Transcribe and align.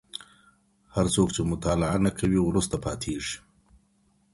هر 0.95 1.05
څوک 1.13 1.27
چي 1.35 1.41
مطالعه 1.51 1.97
نه 2.05 2.11
کوي 2.19 2.39
وروسته 2.43 2.75
پاتې 2.85 3.05
کيږي. 3.15 3.37